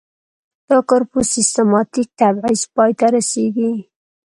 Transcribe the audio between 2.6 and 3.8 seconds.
پای ته رسیږي.